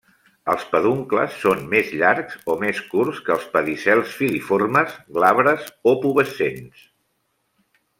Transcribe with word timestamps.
Els 0.51 0.63
peduncles 0.69 1.35
són 1.41 1.61
més 1.73 1.91
llargs 1.99 2.39
o 2.53 2.57
més 2.65 2.81
curts 2.95 3.21
que 3.29 3.35
els 3.37 3.47
pedicels 3.55 4.19
filiformes, 4.25 4.99
glabres 5.21 5.71
o 5.95 5.99
pubescents. 6.09 6.87